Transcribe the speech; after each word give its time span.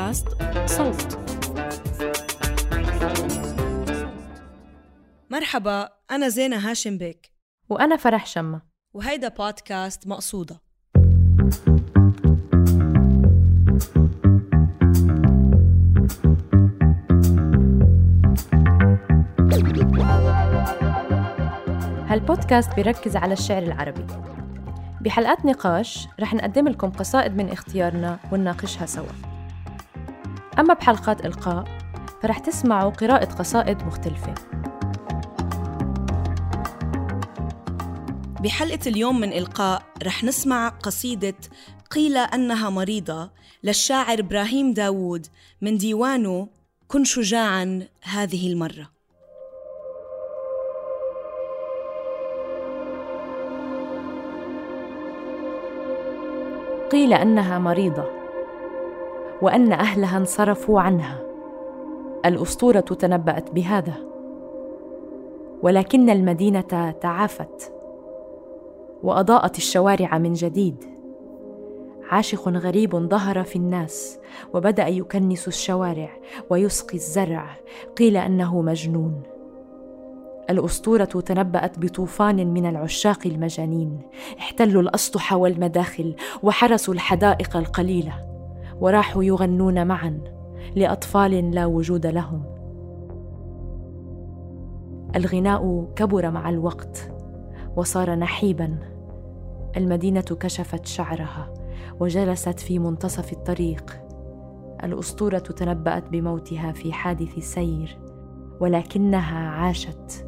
بودكاست 0.00 0.28
صوت. 0.66 1.18
مرحبا 5.30 5.88
أنا 6.10 6.28
زينة 6.28 6.70
هاشم 6.70 6.98
بيك. 6.98 7.32
وأنا 7.68 7.96
فرح 7.96 8.26
شمة. 8.26 8.62
وهيدا 8.94 9.28
بودكاست 9.28 10.06
مقصودة. 10.06 10.60
هالبودكاست 22.06 22.74
بيركز 22.74 23.16
على 23.16 23.32
الشعر 23.32 23.62
العربي. 23.62 24.06
بحلقات 25.00 25.44
نقاش 25.44 26.08
رح 26.20 26.34
نقدم 26.34 26.68
لكم 26.68 26.90
قصائد 26.90 27.36
من 27.36 27.48
اختيارنا 27.48 28.18
ونناقشها 28.32 28.86
سوا. 28.86 29.29
أما 30.60 30.74
بحلقات 30.74 31.26
إلقاء 31.26 31.64
فرح 32.22 32.38
تسمعوا 32.38 32.90
قراءة 32.90 33.24
قصائد 33.24 33.82
مختلفة. 33.82 34.34
بحلقة 38.40 38.78
اليوم 38.86 39.20
من 39.20 39.32
إلقاء 39.32 39.82
رح 40.02 40.24
نسمع 40.24 40.68
قصيدة 40.68 41.34
قيل 41.90 42.16
أنها 42.16 42.70
مريضة 42.70 43.30
للشاعر 43.64 44.18
إبراهيم 44.18 44.72
داوود 44.72 45.26
من 45.60 45.78
ديوانه 45.78 46.48
كن 46.88 47.04
شجاعا 47.04 47.82
هذه 48.02 48.52
المرة. 48.52 48.90
قيل 56.92 57.12
أنها 57.12 57.58
مريضة. 57.58 58.19
وأن 59.42 59.72
أهلها 59.72 60.16
انصرفوا 60.16 60.80
عنها. 60.80 61.20
الأسطورة 62.26 62.80
تنبأت 62.80 63.50
بهذا. 63.50 63.94
ولكن 65.62 66.10
المدينة 66.10 66.90
تعافت. 67.00 67.72
وأضاءت 69.02 69.56
الشوارع 69.56 70.18
من 70.18 70.32
جديد. 70.32 70.84
عاشق 72.10 72.48
غريب 72.48 72.96
ظهر 72.96 73.42
في 73.42 73.56
الناس 73.56 74.18
وبدأ 74.54 74.88
يكنس 74.88 75.48
الشوارع 75.48 76.10
ويسقي 76.50 76.94
الزرع. 76.94 77.56
قيل 77.96 78.16
أنه 78.16 78.62
مجنون. 78.62 79.22
الأسطورة 80.50 81.04
تنبأت 81.04 81.78
بطوفان 81.78 82.54
من 82.54 82.66
العشاق 82.66 83.26
المجانين. 83.26 83.98
احتلوا 84.38 84.82
الأسطح 84.82 85.32
والمداخل 85.32 86.14
وحرسوا 86.42 86.94
الحدائق 86.94 87.56
القليلة. 87.56 88.29
وراحوا 88.80 89.24
يغنون 89.24 89.86
معا 89.86 90.20
لأطفال 90.76 91.50
لا 91.50 91.66
وجود 91.66 92.06
لهم. 92.06 92.42
الغناء 95.16 95.92
كبر 95.96 96.30
مع 96.30 96.48
الوقت 96.48 97.12
وصار 97.76 98.14
نحيبا. 98.14 98.78
المدينة 99.76 100.20
كشفت 100.20 100.86
شعرها 100.86 101.54
وجلست 102.00 102.60
في 102.60 102.78
منتصف 102.78 103.32
الطريق. 103.32 104.00
الأسطورة 104.84 105.38
تنبأت 105.38 106.08
بموتها 106.08 106.72
في 106.72 106.92
حادث 106.92 107.38
سير 107.38 107.98
ولكنها 108.60 109.48
عاشت 109.48 110.26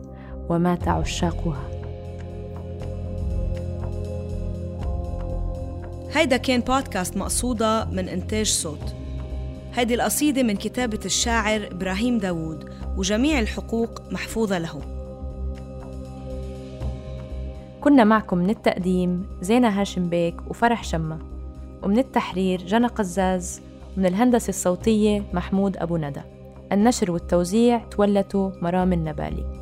ومات 0.50 0.88
عشاقها. 0.88 1.71
هيدا 6.14 6.36
كان 6.36 6.60
بودكاست 6.60 7.16
مقصودة 7.16 7.84
من 7.84 8.08
إنتاج 8.08 8.46
صوت. 8.46 8.94
هيدي 9.74 9.94
القصيدة 9.94 10.42
من 10.42 10.56
كتابة 10.56 11.00
الشاعر 11.04 11.68
إبراهيم 11.72 12.18
داوود 12.18 12.70
وجميع 12.96 13.38
الحقوق 13.38 14.02
محفوظة 14.10 14.58
له. 14.58 14.80
كنا 17.80 18.04
معكم 18.04 18.38
من 18.38 18.50
التقديم 18.50 19.26
زينة 19.40 19.80
هاشم 19.80 20.08
بيك 20.08 20.34
وفرح 20.50 20.84
شمة 20.84 21.18
ومن 21.82 21.98
التحرير 21.98 22.62
جنى 22.62 22.86
قزاز 22.86 23.60
ومن 23.96 24.06
الهندسة 24.06 24.48
الصوتية 24.48 25.24
محمود 25.32 25.76
أبو 25.76 25.96
ندى. 25.96 26.22
النشر 26.72 27.10
والتوزيع 27.10 27.78
تولته 27.78 28.52
مرام 28.62 28.92
النبالي. 28.92 29.61